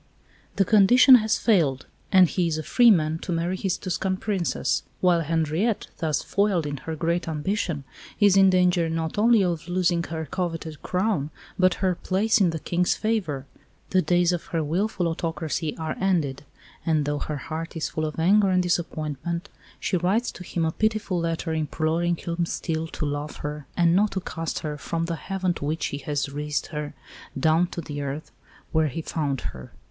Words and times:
The 0.55 0.65
condition 0.65 1.13
has 1.17 1.37
failed, 1.37 1.85
and 2.11 2.27
he 2.27 2.47
is 2.47 2.57
a 2.57 2.63
free 2.63 2.89
man 2.89 3.19
to 3.19 3.31
marry 3.31 3.55
his 3.55 3.77
Tuscan 3.77 4.17
Princess, 4.17 4.81
while 4.99 5.21
Henriette, 5.21 5.89
thus 5.99 6.23
foiled 6.23 6.65
in 6.65 6.77
her 6.77 6.95
great 6.95 7.27
ambition, 7.27 7.83
is 8.19 8.35
in 8.35 8.49
danger 8.49 8.89
not 8.89 9.19
only 9.19 9.43
of 9.43 9.67
losing 9.67 10.01
her 10.05 10.25
coveted 10.25 10.81
crown, 10.81 11.29
but 11.59 11.75
her 11.85 11.93
place 11.93 12.41
in 12.41 12.49
the 12.49 12.57
King's 12.57 12.95
favour. 12.95 13.45
The 13.91 14.01
days 14.01 14.31
of 14.31 14.45
her 14.45 14.63
wilful 14.63 15.07
autocracy 15.07 15.77
are 15.77 15.95
ended; 15.99 16.45
and, 16.83 17.05
though 17.05 17.19
her 17.19 17.37
heart 17.37 17.77
is 17.77 17.89
full 17.89 18.05
of 18.05 18.17
anger 18.17 18.49
and 18.49 18.63
disappointment, 18.63 19.49
she 19.79 19.97
writes 19.97 20.31
to 20.31 20.43
him 20.43 20.65
a 20.65 20.71
pitiful 20.71 21.19
letter 21.19 21.53
imploring 21.53 22.15
him 22.15 22.47
still 22.47 22.87
to 22.87 23.05
love 23.05 23.35
her 23.45 23.67
and 23.77 23.95
not 23.95 24.09
to 24.13 24.19
cast 24.19 24.61
her 24.61 24.79
"from 24.79 25.05
the 25.05 25.15
Heaven 25.15 25.53
to 25.53 25.65
which 25.65 25.85
he 25.93 25.99
has 25.99 26.27
raised 26.27 26.65
her, 26.73 26.95
down 27.39 27.67
to 27.67 27.81
the 27.81 28.01
earth 28.01 28.31
where 28.71 28.87
he 28.87 29.03
found 29.03 29.41
her." 29.41 29.73